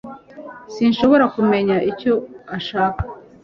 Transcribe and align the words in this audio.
Sinshobora 0.73 1.25
kumenya 1.35 1.75
icyo 1.91 2.13
ashaka 2.57 3.03